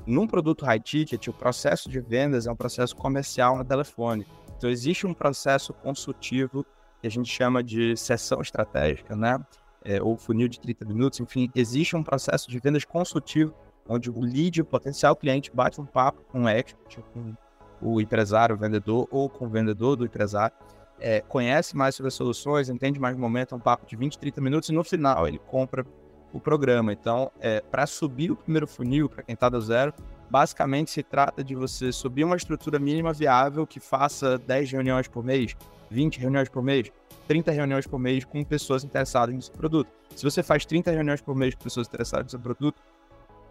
Num 0.05 0.27
produto 0.27 0.65
high 0.65 0.79
ticket, 0.79 1.27
o 1.27 1.33
processo 1.33 1.89
de 1.89 1.99
vendas 1.99 2.47
é 2.47 2.51
um 2.51 2.55
processo 2.55 2.95
comercial 2.95 3.57
no 3.57 3.63
telefone. 3.63 4.25
Então, 4.57 4.69
existe 4.69 5.05
um 5.05 5.13
processo 5.13 5.73
consultivo 5.73 6.65
que 6.99 7.07
a 7.07 7.11
gente 7.11 7.29
chama 7.29 7.63
de 7.63 7.95
sessão 7.95 8.41
estratégica, 8.41 9.15
né? 9.15 9.39
é, 9.85 10.01
ou 10.01 10.17
funil 10.17 10.47
de 10.47 10.59
30 10.59 10.83
minutos, 10.85 11.19
enfim, 11.19 11.49
existe 11.55 11.95
um 11.95 12.03
processo 12.03 12.49
de 12.49 12.59
vendas 12.59 12.83
consultivo, 12.83 13.53
onde 13.87 14.09
o 14.09 14.19
lead, 14.19 14.61
o 14.61 14.65
potencial 14.65 15.15
cliente, 15.15 15.51
bate 15.53 15.79
um 15.79 15.85
papo 15.85 16.21
com 16.31 16.43
o 16.43 16.49
expert, 16.49 16.99
com 17.13 17.33
o 17.81 18.01
empresário, 18.01 18.55
o 18.55 18.57
vendedor, 18.57 19.07
ou 19.11 19.29
com 19.29 19.45
o 19.45 19.49
vendedor 19.49 19.95
do 19.95 20.05
empresário, 20.05 20.55
é, 20.99 21.21
conhece 21.21 21.75
mais 21.75 21.95
sobre 21.95 22.07
as 22.07 22.13
soluções, 22.13 22.69
entende 22.69 22.99
mais 22.99 23.15
o 23.15 23.19
momento, 23.19 23.53
é 23.53 23.57
um 23.57 23.61
papo 23.61 23.85
de 23.85 23.95
20, 23.95 24.17
30 24.17 24.41
minutos, 24.41 24.69
e 24.69 24.71
no 24.71 24.83
final 24.83 25.27
ele 25.27 25.39
compra 25.39 25.85
o 26.33 26.39
programa. 26.39 26.91
Então, 26.91 27.31
é, 27.39 27.61
para 27.61 27.85
subir 27.85 28.31
o 28.31 28.35
primeiro 28.35 28.67
funil, 28.67 29.09
para 29.09 29.23
quem 29.23 29.33
está 29.33 29.49
do 29.49 29.59
zero, 29.61 29.93
basicamente 30.29 30.91
se 30.91 31.03
trata 31.03 31.43
de 31.43 31.55
você 31.55 31.91
subir 31.91 32.23
uma 32.23 32.35
estrutura 32.35 32.79
mínima 32.79 33.13
viável 33.13 33.65
que 33.65 33.79
faça 33.79 34.37
10 34.37 34.71
reuniões 34.71 35.07
por 35.07 35.23
mês, 35.23 35.55
20 35.89 36.19
reuniões 36.19 36.49
por 36.49 36.63
mês, 36.63 36.91
30 37.27 37.51
reuniões 37.51 37.87
por 37.87 37.99
mês 37.99 38.25
com 38.25 38.43
pessoas 38.43 38.83
interessadas 38.83 39.33
no 39.33 39.41
seu 39.41 39.53
produto. 39.53 39.89
Se 40.15 40.23
você 40.23 40.41
faz 40.43 40.65
30 40.65 40.91
reuniões 40.91 41.21
por 41.21 41.35
mês 41.35 41.55
com 41.55 41.63
pessoas 41.63 41.87
interessadas 41.87 42.25
no 42.25 42.31
seu 42.31 42.39
produto, 42.39 42.81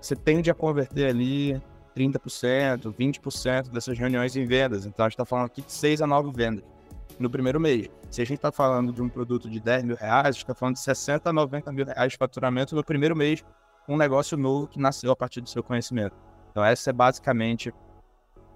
você 0.05 0.15
tende 0.15 0.51
a 0.51 0.55
converter 0.55 1.09
ali 1.09 1.61
30%, 1.97 2.93
20% 2.95 3.71
dessas 3.71 3.99
reuniões 3.99 4.37
em 4.37 4.45
vendas. 4.45 4.85
Então, 4.85 5.07
a 5.07 5.09
gente 5.09 5.15
está 5.15 5.25
falando 5.25 5.47
aqui 5.47 5.63
de 5.63 5.73
6 5.73 6.03
a 6.03 6.07
9 6.07 6.31
vendas 6.31 6.63
no 7.19 7.31
primeiro 7.31 7.59
mês. 7.59 7.89
Se 8.11 8.21
a 8.21 8.25
gente 8.25 8.37
está 8.37 8.53
falando 8.53 8.93
de 8.93 9.01
um 9.01 9.09
produto 9.09 9.49
de 9.49 9.61
10 9.61 9.85
mil 9.85 9.97
reais, 9.97 10.27
a 10.27 10.31
gente 10.33 10.43
está 10.43 10.55
falando 10.55 10.75
de 10.75 10.81
60 10.81 11.31
a 11.31 11.33
90 11.33 11.73
mil 11.73 11.87
reais 11.87 12.13
de 12.13 12.19
faturamento 12.19 12.75
no 12.75 12.85
primeiro 12.85 13.17
mês, 13.17 13.43
um 13.89 13.97
negócio 13.97 14.37
novo 14.37 14.67
que 14.67 14.79
nasceu 14.79 15.11
a 15.11 15.17
partir 15.17 15.41
do 15.41 15.49
seu 15.49 15.63
conhecimento. 15.63 16.15
Então, 16.51 16.63
essa 16.63 16.91
é 16.91 16.93
basicamente 16.93 17.73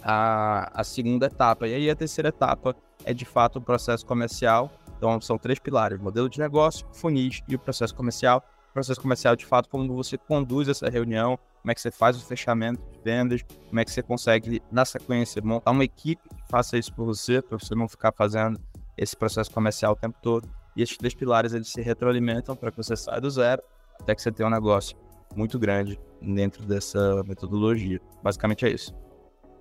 a, 0.03 0.81
a 0.81 0.85
segunda 0.85 1.27
etapa. 1.27 1.67
E 1.67 1.75
aí, 1.75 1.89
a 1.89 1.97
terceira 1.97 2.29
etapa 2.29 2.77
é 3.05 3.15
de 3.15 3.25
fato 3.25 3.57
o 3.57 3.63
processo 3.63 4.05
comercial. 4.05 4.71
Então, 4.99 5.19
são 5.21 5.39
três 5.39 5.59
pilares: 5.59 5.99
modelo 5.99 6.29
de 6.29 6.39
negócio, 6.39 6.87
funis 6.93 7.41
e 7.49 7.55
o 7.55 7.59
processo 7.59 7.95
comercial. 7.95 8.45
Processo 8.73 9.01
comercial, 9.01 9.35
de 9.35 9.45
fato, 9.45 9.69
como 9.69 9.93
você 9.95 10.17
conduz 10.17 10.69
essa 10.69 10.89
reunião, 10.89 11.39
como 11.61 11.73
é 11.73 11.75
que 11.75 11.81
você 11.81 11.91
faz 11.91 12.17
o 12.17 12.25
fechamento 12.25 12.81
de 12.93 12.99
vendas, 13.03 13.43
como 13.43 13.81
é 13.81 13.85
que 13.85 13.91
você 13.91 14.03
consegue, 14.03 14.63
na 14.71 14.85
sequência, 14.85 15.43
montar 15.43 15.73
uma 15.73 15.85
equipe 15.85 16.23
que 16.29 16.49
faça 16.49 16.79
isso 16.79 16.93
por 16.95 17.05
você, 17.05 17.43
para 17.43 17.59
você 17.59 17.75
não 17.75 17.89
ficar 17.89 18.13
fazendo 18.13 18.61
esse 18.97 19.17
processo 19.17 19.51
comercial 19.51 19.93
o 19.93 19.97
tempo 19.97 20.17
todo. 20.23 20.49
E 20.77 20.83
esses 20.83 20.97
três 20.97 21.15
pilares, 21.15 21.53
eles 21.53 21.69
se 21.69 21.81
retroalimentam 21.81 22.55
para 22.55 22.71
que 22.71 22.77
você 22.77 22.97
saia 22.97 23.21
do 23.21 23.31
zero 23.31 23.63
até 24.01 24.15
que 24.15 24.23
você 24.23 24.31
tenha 24.31 24.47
um 24.47 24.53
negócio 24.53 24.97
muito 25.35 25.59
grande 25.59 25.99
dentro 26.23 26.65
dessa 26.65 27.23
metodologia. 27.25 28.01
Basicamente 28.23 28.65
é 28.65 28.71
isso. 28.71 28.95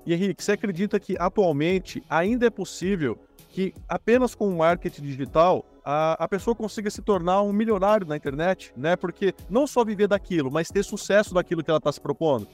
E 0.05 0.13
Henrique, 0.13 0.43
você 0.43 0.53
acredita 0.53 0.99
que 0.99 1.17
atualmente 1.19 2.01
ainda 2.09 2.45
é 2.45 2.49
possível 2.49 3.19
que 3.57 3.73
apenas 3.89 4.35
com 4.35 4.47
o 4.47 4.55
marketing 4.55 5.01
digital 5.01 5.65
a, 5.83 6.13
a 6.23 6.27
pessoa 6.27 6.55
consiga 6.55 6.91
se 6.91 7.01
tornar 7.01 7.41
um 7.41 7.51
milionário 7.51 8.05
na 8.05 8.15
internet, 8.15 8.71
né? 8.77 8.95
Porque 8.95 9.33
não 9.49 9.65
só 9.65 9.83
viver 9.83 10.07
daquilo, 10.07 10.51
mas 10.51 10.69
ter 10.69 10.83
sucesso 10.83 11.33
daquilo 11.33 11.63
que 11.63 11.71
ela 11.71 11.79
está 11.79 11.91
se 11.91 11.99
propondo? 11.99 12.47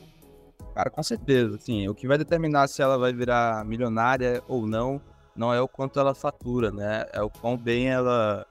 Cara, 0.74 0.90
com 0.90 1.04
certeza. 1.04 1.58
Sim, 1.60 1.90
o 1.90 1.94
que 1.94 2.08
vai 2.08 2.18
determinar 2.18 2.70
se 2.70 2.82
ela 2.82 2.98
vai 2.98 3.12
virar 3.12 3.66
milionária 3.66 4.42
ou 4.48 4.66
não, 4.66 5.02
não 5.36 5.54
é 5.54 5.60
o 5.60 5.68
quanto 5.68 6.00
ela 6.00 6.16
fatura, 6.16 6.72
né? 6.72 7.06
É 7.12 7.22
o 7.22 7.30
quão 7.30 7.58
bem 7.58 7.90
ela 7.90 8.48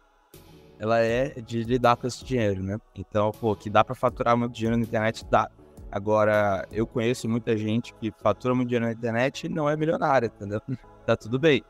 ela 0.79 0.99
é 0.99 1.31
de 1.41 1.63
lidar 1.63 1.97
com 1.97 2.07
esse 2.07 2.23
dinheiro, 2.23 2.63
né? 2.63 2.77
Então, 2.95 3.31
pô, 3.31 3.57
que 3.57 3.71
dá 3.71 3.83
para 3.83 3.95
faturar 3.95 4.37
muito 4.37 4.53
dinheiro 4.53 4.77
na 4.77 4.83
internet, 4.83 5.25
dá. 5.25 5.51
Agora, 5.91 6.69
eu 6.71 6.87
conheço 6.87 7.27
muita 7.27 7.57
gente 7.57 7.95
que 7.95 8.13
fatura 8.19 8.55
muito 8.55 8.69
dinheiro 8.69 8.85
na 8.85 8.93
internet 8.93 9.47
e 9.47 9.49
não 9.49 9.71
é 9.71 9.75
milionária, 9.75 10.27
entendeu? 10.27 10.61
tá 11.07 11.17
tudo 11.17 11.39
bem. 11.39 11.65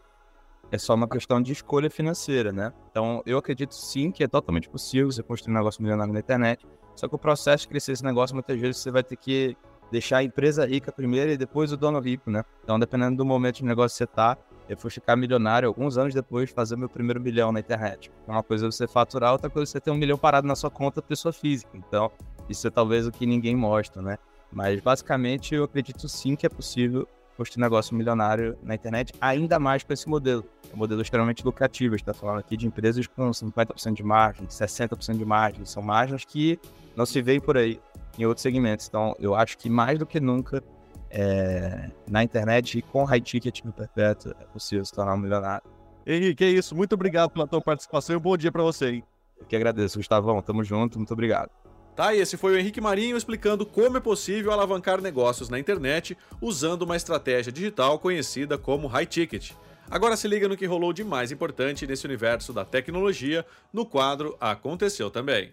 É 0.72 0.78
só 0.78 0.94
uma 0.94 1.06
questão 1.06 1.40
de 1.42 1.52
escolha 1.52 1.90
financeira, 1.90 2.50
né? 2.50 2.72
Então, 2.90 3.22
eu 3.26 3.36
acredito 3.36 3.74
sim 3.74 4.10
que 4.10 4.24
é 4.24 4.26
totalmente 4.26 4.70
possível 4.70 5.12
você 5.12 5.22
construir 5.22 5.52
um 5.52 5.58
negócio 5.58 5.82
milionário 5.82 6.14
na 6.14 6.18
internet. 6.18 6.66
Só 6.96 7.06
que 7.06 7.14
o 7.14 7.18
processo 7.18 7.64
de 7.64 7.68
crescer 7.68 7.92
esse 7.92 8.02
negócio, 8.02 8.34
muitas 8.34 8.58
vezes, 8.58 8.78
você 8.78 8.90
vai 8.90 9.02
ter 9.02 9.16
que 9.16 9.54
deixar 9.90 10.18
a 10.18 10.22
empresa 10.24 10.64
rica 10.66 10.90
primeiro 10.90 11.30
e 11.30 11.36
depois 11.36 11.72
o 11.72 11.76
dono 11.76 12.00
rico, 12.00 12.30
né? 12.30 12.42
Então, 12.64 12.78
dependendo 12.78 13.18
do 13.18 13.24
momento 13.24 13.56
de 13.56 13.66
negócio 13.66 13.94
que 13.94 13.98
você 13.98 14.06
tá, 14.06 14.38
eu 14.66 14.74
fui 14.78 14.90
ficar 14.90 15.14
milionário 15.14 15.68
alguns 15.68 15.98
anos 15.98 16.14
depois 16.14 16.48
de 16.48 16.54
fazer 16.54 16.74
meu 16.76 16.88
primeiro 16.88 17.20
milhão 17.20 17.52
na 17.52 17.60
internet. 17.60 18.10
Uma 18.26 18.42
coisa 18.42 18.66
é 18.66 18.70
você 18.70 18.88
faturar, 18.88 19.32
outra 19.32 19.50
coisa 19.50 19.68
é 19.68 19.72
você 19.72 19.80
ter 19.80 19.90
um 19.90 19.96
milhão 19.96 20.16
parado 20.16 20.46
na 20.46 20.56
sua 20.56 20.70
conta 20.70 21.02
pessoa 21.02 21.34
física. 21.34 21.76
Então, 21.76 22.10
isso 22.48 22.66
é 22.66 22.70
talvez 22.70 23.06
o 23.06 23.12
que 23.12 23.26
ninguém 23.26 23.54
mostra, 23.54 24.00
né? 24.00 24.16
Mas, 24.50 24.80
basicamente, 24.80 25.54
eu 25.54 25.64
acredito 25.64 26.08
sim 26.08 26.34
que 26.34 26.46
é 26.46 26.48
possível 26.48 27.06
construir 27.42 27.62
negócio 27.62 27.94
milionário 27.94 28.56
na 28.62 28.74
internet, 28.74 29.12
ainda 29.20 29.58
mais 29.58 29.82
com 29.82 29.92
esse 29.92 30.08
modelo. 30.08 30.44
É 30.70 30.74
um 30.74 30.78
modelo 30.78 31.02
extremamente 31.02 31.44
lucrativo. 31.44 31.94
A 31.94 31.98
gente 31.98 32.08
está 32.08 32.14
falando 32.14 32.38
aqui 32.38 32.56
de 32.56 32.66
empresas 32.66 33.06
com 33.06 33.30
50% 33.30 33.94
de 33.94 34.02
margem, 34.02 34.46
60% 34.46 35.16
de 35.16 35.24
margem. 35.24 35.64
São 35.64 35.82
margens 35.82 36.24
que 36.24 36.58
não 36.96 37.04
se 37.04 37.20
veem 37.20 37.40
por 37.40 37.56
aí 37.56 37.80
em 38.18 38.24
outros 38.24 38.42
segmentos. 38.42 38.86
Então, 38.88 39.14
eu 39.18 39.34
acho 39.34 39.58
que 39.58 39.68
mais 39.68 39.98
do 39.98 40.06
que 40.06 40.20
nunca, 40.20 40.62
é, 41.10 41.90
na 42.08 42.22
internet 42.22 42.78
e 42.78 42.82
com 42.82 43.04
high 43.04 43.20
ticket 43.20 43.64
no 43.64 43.72
perpétuo, 43.72 44.32
é 44.40 44.44
possível 44.44 44.84
se 44.84 44.92
tornar 44.92 45.14
um 45.14 45.18
milionário. 45.18 45.64
Henrique, 46.06 46.44
é 46.44 46.48
isso. 46.48 46.74
Muito 46.74 46.94
obrigado 46.94 47.30
pela 47.30 47.46
tua 47.46 47.60
participação 47.60 48.14
e 48.14 48.18
um 48.18 48.22
bom 48.22 48.36
dia 48.36 48.50
para 48.50 48.62
você, 48.62 48.90
hein? 48.90 49.04
Eu 49.38 49.46
que 49.46 49.56
agradeço, 49.56 49.98
Gustavão. 49.98 50.40
Tamo 50.40 50.62
junto. 50.62 50.98
Muito 50.98 51.12
obrigado. 51.12 51.61
Tá, 51.94 52.14
e 52.14 52.20
esse 52.20 52.38
foi 52.38 52.54
o 52.54 52.58
Henrique 52.58 52.80
Marinho 52.80 53.16
explicando 53.16 53.66
como 53.66 53.98
é 53.98 54.00
possível 54.00 54.50
alavancar 54.50 55.00
negócios 55.02 55.50
na 55.50 55.58
internet 55.58 56.16
usando 56.40 56.82
uma 56.82 56.96
estratégia 56.96 57.52
digital 57.52 57.98
conhecida 57.98 58.56
como 58.56 58.86
High 58.86 59.06
Ticket. 59.06 59.52
Agora 59.90 60.16
se 60.16 60.26
liga 60.26 60.48
no 60.48 60.56
que 60.56 60.64
rolou 60.64 60.92
de 60.92 61.04
mais 61.04 61.30
importante 61.30 61.86
nesse 61.86 62.06
universo 62.06 62.50
da 62.50 62.64
tecnologia 62.64 63.44
no 63.70 63.84
quadro 63.84 64.34
Aconteceu 64.40 65.10
Também. 65.10 65.52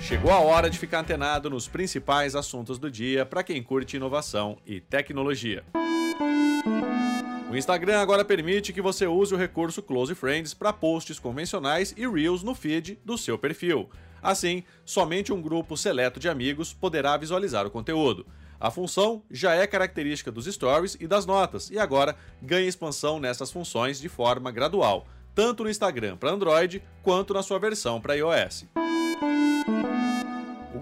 Chegou 0.00 0.30
a 0.30 0.38
hora 0.38 0.70
de 0.70 0.78
ficar 0.78 1.00
antenado 1.00 1.50
nos 1.50 1.66
principais 1.66 2.36
assuntos 2.36 2.78
do 2.78 2.90
dia 2.90 3.26
para 3.26 3.42
quem 3.42 3.62
curte 3.62 3.96
inovação 3.96 4.58
e 4.64 4.78
tecnologia. 4.78 5.64
O 7.54 7.56
Instagram 7.56 8.00
agora 8.00 8.24
permite 8.24 8.72
que 8.72 8.82
você 8.82 9.06
use 9.06 9.32
o 9.32 9.36
recurso 9.36 9.80
Close 9.80 10.12
Friends 10.16 10.52
para 10.52 10.72
posts 10.72 11.20
convencionais 11.20 11.94
e 11.96 12.04
Reels 12.04 12.42
no 12.42 12.52
feed 12.52 12.98
do 13.04 13.16
seu 13.16 13.38
perfil. 13.38 13.88
Assim, 14.20 14.64
somente 14.84 15.32
um 15.32 15.40
grupo 15.40 15.76
seleto 15.76 16.18
de 16.18 16.28
amigos 16.28 16.72
poderá 16.74 17.16
visualizar 17.16 17.64
o 17.64 17.70
conteúdo. 17.70 18.26
A 18.58 18.72
função 18.72 19.22
já 19.30 19.54
é 19.54 19.68
característica 19.68 20.32
dos 20.32 20.46
stories 20.46 20.96
e 20.98 21.06
das 21.06 21.26
notas 21.26 21.70
e 21.70 21.78
agora 21.78 22.16
ganha 22.42 22.66
expansão 22.66 23.20
nessas 23.20 23.52
funções 23.52 24.00
de 24.00 24.08
forma 24.08 24.50
gradual, 24.50 25.06
tanto 25.32 25.62
no 25.62 25.70
Instagram 25.70 26.16
para 26.16 26.32
Android 26.32 26.82
quanto 27.04 27.32
na 27.32 27.42
sua 27.44 27.60
versão 27.60 28.00
para 28.00 28.16
iOS. 28.16 28.66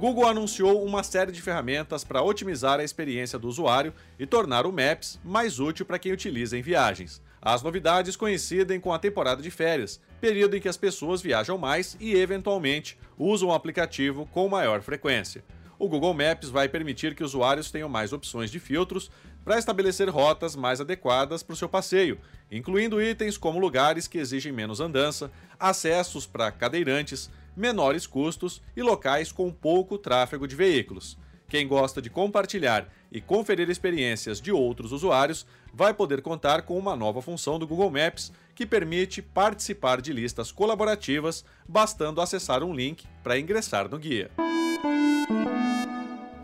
Google 0.02 0.26
anunciou 0.26 0.84
uma 0.84 1.04
série 1.04 1.30
de 1.30 1.40
ferramentas 1.40 2.02
para 2.02 2.24
otimizar 2.24 2.80
a 2.80 2.82
experiência 2.82 3.38
do 3.38 3.46
usuário 3.46 3.94
e 4.18 4.26
tornar 4.26 4.66
o 4.66 4.72
Maps 4.72 5.20
mais 5.22 5.60
útil 5.60 5.86
para 5.86 5.96
quem 5.96 6.10
utiliza 6.10 6.58
em 6.58 6.60
viagens. 6.60 7.22
As 7.40 7.62
novidades 7.62 8.16
coincidem 8.16 8.80
com 8.80 8.92
a 8.92 8.98
temporada 8.98 9.40
de 9.40 9.48
férias, 9.48 10.00
período 10.20 10.56
em 10.56 10.60
que 10.60 10.68
as 10.68 10.76
pessoas 10.76 11.22
viajam 11.22 11.56
mais 11.56 11.96
e, 12.00 12.16
eventualmente, 12.16 12.98
usam 13.16 13.50
o 13.50 13.54
aplicativo 13.54 14.26
com 14.32 14.48
maior 14.48 14.82
frequência 14.82 15.44
o 15.82 15.88
Google 15.88 16.14
Maps 16.14 16.48
vai 16.48 16.68
permitir 16.68 17.12
que 17.12 17.24
usuários 17.24 17.68
tenham 17.68 17.88
mais 17.88 18.12
opções 18.12 18.52
de 18.52 18.60
filtros 18.60 19.10
para 19.44 19.58
estabelecer 19.58 20.08
rotas 20.08 20.54
mais 20.54 20.80
adequadas 20.80 21.42
para 21.42 21.54
o 21.54 21.56
seu 21.56 21.68
passeio, 21.68 22.20
incluindo 22.52 23.02
itens 23.02 23.36
como 23.36 23.58
lugares 23.58 24.06
que 24.06 24.18
exigem 24.18 24.52
menos 24.52 24.78
andança, 24.78 25.28
acessos 25.58 26.24
para 26.24 26.52
cadeirantes, 26.52 27.28
menores 27.56 28.06
custos 28.06 28.62
e 28.76 28.82
locais 28.82 29.32
com 29.32 29.50
pouco 29.52 29.98
tráfego 29.98 30.46
de 30.46 30.56
veículos. 30.56 31.18
Quem 31.48 31.68
gosta 31.68 32.00
de 32.00 32.08
compartilhar 32.08 32.88
e 33.10 33.20
conferir 33.20 33.68
experiências 33.68 34.40
de 34.40 34.50
outros 34.50 34.90
usuários 34.90 35.46
vai 35.72 35.92
poder 35.92 36.22
contar 36.22 36.62
com 36.62 36.78
uma 36.78 36.96
nova 36.96 37.20
função 37.20 37.58
do 37.58 37.66
Google 37.66 37.90
Maps 37.90 38.32
que 38.54 38.64
permite 38.64 39.20
participar 39.20 40.00
de 40.00 40.12
listas 40.12 40.50
colaborativas, 40.50 41.44
bastando 41.68 42.20
acessar 42.20 42.62
um 42.62 42.74
link 42.74 43.06
para 43.22 43.38
ingressar 43.38 43.88
no 43.88 43.98
guia. 43.98 44.30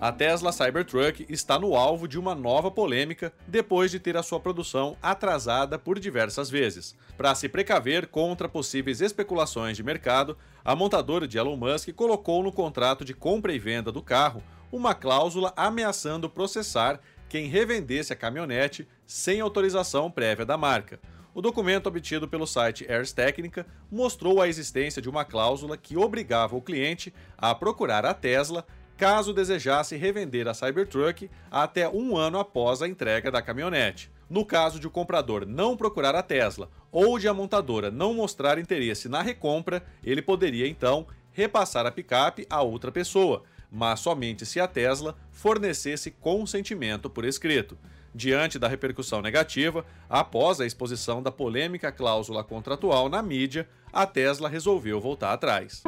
A 0.00 0.12
Tesla 0.12 0.52
Cybertruck 0.52 1.26
está 1.28 1.58
no 1.58 1.74
alvo 1.74 2.06
de 2.06 2.20
uma 2.20 2.32
nova 2.32 2.70
polêmica 2.70 3.32
depois 3.48 3.90
de 3.90 3.98
ter 3.98 4.16
a 4.16 4.22
sua 4.22 4.38
produção 4.38 4.96
atrasada 5.02 5.76
por 5.76 5.98
diversas 5.98 6.48
vezes. 6.48 6.94
Para 7.16 7.34
se 7.34 7.48
precaver 7.48 8.06
contra 8.06 8.48
possíveis 8.48 9.00
especulações 9.00 9.76
de 9.76 9.82
mercado, 9.82 10.38
a 10.64 10.74
montadora 10.74 11.26
de 11.26 11.38
Elon 11.38 11.56
Musk 11.56 11.92
colocou 11.92 12.42
no 12.42 12.52
contrato 12.52 13.04
de 13.04 13.14
compra 13.14 13.52
e 13.52 13.58
venda 13.58 13.90
do 13.90 14.02
carro 14.02 14.42
uma 14.70 14.94
cláusula 14.94 15.52
ameaçando 15.56 16.28
processar 16.28 17.00
quem 17.28 17.46
revendesse 17.46 18.12
a 18.12 18.16
caminhonete 18.16 18.88
sem 19.06 19.40
autorização 19.40 20.10
prévia 20.10 20.44
da 20.44 20.56
marca. 20.56 21.00
O 21.34 21.40
documento 21.40 21.86
obtido 21.86 22.26
pelo 22.26 22.46
site 22.46 22.90
Ars 22.90 23.12
Technica 23.12 23.66
mostrou 23.90 24.40
a 24.40 24.48
existência 24.48 25.00
de 25.00 25.08
uma 25.08 25.24
cláusula 25.24 25.76
que 25.76 25.96
obrigava 25.96 26.56
o 26.56 26.62
cliente 26.62 27.14
a 27.36 27.54
procurar 27.54 28.04
a 28.04 28.12
Tesla 28.12 28.66
caso 28.96 29.32
desejasse 29.32 29.96
revender 29.96 30.48
a 30.48 30.54
Cybertruck 30.54 31.30
até 31.50 31.88
um 31.88 32.16
ano 32.16 32.38
após 32.38 32.82
a 32.82 32.88
entrega 32.88 33.30
da 33.30 33.40
caminhonete. 33.40 34.10
No 34.28 34.44
caso 34.44 34.78
de 34.78 34.86
o 34.86 34.90
comprador 34.90 35.46
não 35.46 35.76
procurar 35.76 36.14
a 36.14 36.22
Tesla 36.22 36.70
ou 36.92 37.18
de 37.18 37.28
a 37.28 37.34
montadora 37.34 37.90
não 37.90 38.12
mostrar 38.12 38.58
interesse 38.58 39.08
na 39.08 39.22
recompra, 39.22 39.82
ele 40.04 40.20
poderia 40.20 40.66
então 40.66 41.06
repassar 41.32 41.86
a 41.86 41.90
picape 41.90 42.46
a 42.50 42.62
outra 42.62 42.90
pessoa, 42.92 43.42
mas 43.70 44.00
somente 44.00 44.44
se 44.44 44.60
a 44.60 44.66
Tesla 44.66 45.16
fornecesse 45.30 46.10
consentimento 46.10 47.08
por 47.08 47.24
escrito. 47.24 47.78
Diante 48.14 48.58
da 48.58 48.66
repercussão 48.66 49.22
negativa, 49.22 49.84
após 50.08 50.60
a 50.60 50.66
exposição 50.66 51.22
da 51.22 51.30
polêmica 51.30 51.92
cláusula 51.92 52.42
contratual 52.42 53.08
na 53.08 53.22
mídia, 53.22 53.68
a 53.92 54.06
Tesla 54.06 54.48
resolveu 54.48 55.00
voltar 55.00 55.32
atrás. 55.32 55.82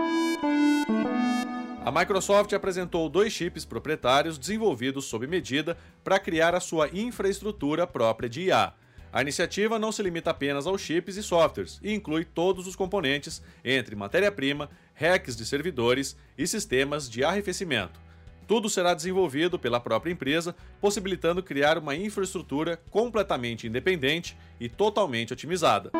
A 1.90 1.92
Microsoft 1.92 2.52
apresentou 2.52 3.08
dois 3.08 3.32
chips 3.32 3.64
proprietários 3.64 4.38
desenvolvidos 4.38 5.06
sob 5.06 5.26
medida 5.26 5.76
para 6.04 6.20
criar 6.20 6.54
a 6.54 6.60
sua 6.60 6.88
infraestrutura 6.92 7.84
própria 7.84 8.28
de 8.28 8.42
IA. 8.42 8.72
A 9.12 9.20
iniciativa 9.20 9.76
não 9.76 9.90
se 9.90 10.00
limita 10.00 10.30
apenas 10.30 10.68
aos 10.68 10.80
chips 10.80 11.16
e 11.16 11.22
softwares 11.24 11.80
e 11.82 11.92
inclui 11.92 12.24
todos 12.24 12.68
os 12.68 12.76
componentes, 12.76 13.42
entre 13.64 13.96
matéria-prima, 13.96 14.70
hacks 14.94 15.36
de 15.36 15.44
servidores 15.44 16.16
e 16.38 16.46
sistemas 16.46 17.10
de 17.10 17.24
arrefecimento. 17.24 17.98
Tudo 18.46 18.70
será 18.70 18.94
desenvolvido 18.94 19.58
pela 19.58 19.80
própria 19.80 20.12
empresa, 20.12 20.54
possibilitando 20.80 21.42
criar 21.42 21.76
uma 21.76 21.96
infraestrutura 21.96 22.80
completamente 22.88 23.66
independente 23.66 24.38
e 24.60 24.68
totalmente 24.68 25.32
otimizada. 25.32 25.90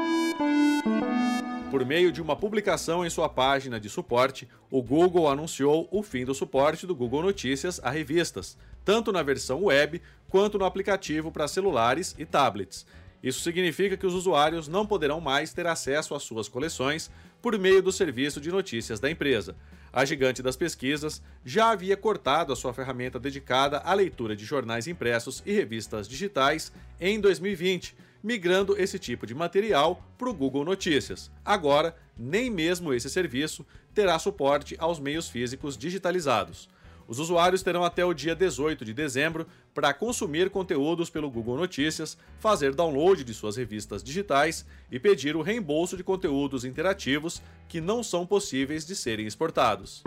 Por 1.71 1.87
meio 1.87 2.11
de 2.11 2.21
uma 2.21 2.35
publicação 2.35 3.07
em 3.07 3.11
sua 3.11 3.29
página 3.29 3.79
de 3.79 3.89
suporte, 3.89 4.49
o 4.69 4.83
Google 4.83 5.29
anunciou 5.29 5.87
o 5.93 6.03
fim 6.03 6.25
do 6.25 6.35
suporte 6.35 6.85
do 6.85 6.97
Google 6.97 7.23
Notícias 7.23 7.79
a 7.85 7.91
revistas, 7.91 8.59
tanto 8.85 9.13
na 9.13 9.23
versão 9.23 9.63
web 9.67 10.03
quanto 10.29 10.59
no 10.59 10.65
aplicativo 10.65 11.31
para 11.31 11.47
celulares 11.47 12.13
e 12.19 12.27
tablets. 12.27 12.85
Isso 13.23 13.41
significa 13.41 13.97
que 13.97 14.05
os 14.07 14.15
usuários 14.15 14.67
não 14.67 14.85
poderão 14.85 15.21
mais 15.21 15.53
ter 15.53 15.65
acesso 15.65 16.13
às 16.13 16.25
suas 16.25 16.49
coleções 16.49 17.09
por 17.41 17.57
meio 17.57 17.81
do 17.81 17.93
serviço 17.93 18.41
de 18.41 18.51
notícias 18.51 18.99
da 18.99 19.09
empresa. 19.09 19.55
A 19.93 20.05
gigante 20.05 20.43
das 20.43 20.57
pesquisas 20.57 21.23
já 21.45 21.71
havia 21.71 21.97
cortado 21.97 22.53
a 22.53 22.57
sua 22.57 22.75
ferramenta 22.75 23.19
dedicada 23.19 23.79
à 23.79 23.95
leitura 23.95 24.35
de 24.35 24.45
jornais 24.45 24.89
impressos 24.89 25.41
e 25.47 25.53
revistas 25.53 26.09
digitais 26.09 26.73
em 27.01 27.21
2020 27.21 28.10
migrando 28.23 28.77
esse 28.81 28.99
tipo 28.99 29.27
de 29.27 29.35
material 29.35 30.03
para 30.19 30.29
o 30.29 30.35
Google 30.35 30.65
Notícias. 30.65 31.31
Agora, 31.45 31.97
nem 32.17 32.51
mesmo 32.51 32.93
esse 32.93 33.09
serviço 33.09 33.65
terá 33.95 34.19
suporte 34.19 34.77
aos 34.79 34.99
meios 34.99 35.29
físicos 35.29 35.77
digitalizados. 35.77 36.69
Os 37.11 37.19
usuários 37.19 37.61
terão 37.61 37.83
até 37.83 38.05
o 38.05 38.15
dia 38.15 38.37
18 38.37 38.85
de 38.85 38.95
dezembro 38.95 39.45
para 39.75 39.93
consumir 39.93 40.49
conteúdos 40.49 41.11
pelo 41.11 41.29
Google 41.29 41.57
Notícias, 41.57 42.17
fazer 42.39 42.73
download 42.73 43.25
de 43.25 43.35
suas 43.35 43.57
revistas 43.57 44.01
digitais 44.01 44.65
e 44.93 45.01
pedir 45.01 45.35
o 45.35 45.43
reembolso 45.43 45.97
de 45.97 46.05
conteúdos 46.05 46.65
interativos 46.65 47.43
que 47.67 47.81
não 47.81 48.05
são 48.05 48.25
possíveis 48.25 48.87
de 48.87 48.95
serem 48.95 49.27
exportados. 49.27 50.05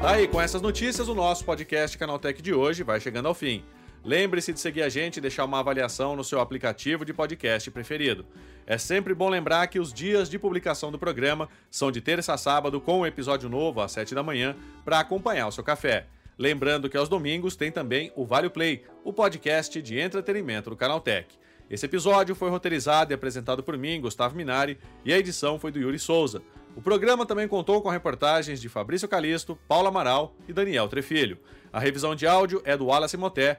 Tá 0.00 0.10
aí, 0.10 0.28
com 0.28 0.40
essas 0.40 0.60
notícias, 0.60 1.08
o 1.08 1.14
nosso 1.14 1.46
podcast 1.46 1.96
Canaltech 1.96 2.42
de 2.42 2.52
hoje 2.52 2.82
vai 2.82 3.00
chegando 3.00 3.26
ao 3.26 3.34
fim. 3.34 3.64
Lembre-se 4.04 4.52
de 4.52 4.60
seguir 4.60 4.82
a 4.82 4.88
gente 4.88 5.16
e 5.16 5.20
deixar 5.20 5.44
uma 5.44 5.58
avaliação 5.58 6.14
no 6.14 6.24
seu 6.24 6.40
aplicativo 6.40 7.04
de 7.04 7.12
podcast 7.12 7.70
preferido. 7.70 8.24
É 8.66 8.78
sempre 8.78 9.14
bom 9.14 9.28
lembrar 9.28 9.66
que 9.66 9.80
os 9.80 9.92
dias 9.92 10.28
de 10.28 10.38
publicação 10.38 10.92
do 10.92 10.98
programa 10.98 11.48
são 11.70 11.90
de 11.90 12.00
terça 12.00 12.34
a 12.34 12.38
sábado, 12.38 12.80
com 12.80 13.00
um 13.00 13.06
episódio 13.06 13.48
novo 13.48 13.80
às 13.80 13.92
7 13.92 14.14
da 14.14 14.22
manhã, 14.22 14.56
para 14.84 15.00
acompanhar 15.00 15.48
o 15.48 15.52
seu 15.52 15.64
café. 15.64 16.06
Lembrando 16.38 16.88
que 16.88 16.96
aos 16.96 17.08
domingos 17.08 17.56
tem 17.56 17.72
também 17.72 18.12
o 18.14 18.24
Vale 18.24 18.48
Play, 18.48 18.84
o 19.02 19.12
podcast 19.12 19.82
de 19.82 19.98
entretenimento 19.98 20.70
do 20.70 20.76
Canaltech. 20.76 21.36
Esse 21.68 21.84
episódio 21.84 22.34
foi 22.34 22.48
roteirizado 22.48 23.12
e 23.12 23.14
apresentado 23.14 23.62
por 23.62 23.76
mim, 23.76 24.00
Gustavo 24.00 24.36
Minari, 24.36 24.78
e 25.04 25.12
a 25.12 25.18
edição 25.18 25.58
foi 25.58 25.72
do 25.72 25.78
Yuri 25.78 25.98
Souza. 25.98 26.40
O 26.76 26.80
programa 26.80 27.26
também 27.26 27.48
contou 27.48 27.82
com 27.82 27.88
reportagens 27.88 28.60
de 28.60 28.68
Fabrício 28.68 29.08
Calisto, 29.08 29.58
Paula 29.66 29.88
Amaral 29.88 30.34
e 30.46 30.52
Daniel 30.52 30.88
Trefilho. 30.88 31.38
A 31.72 31.80
revisão 31.80 32.14
de 32.14 32.26
áudio 32.26 32.62
é 32.64 32.76
do 32.76 32.86
Wallace 32.86 33.16
Moté, 33.16 33.58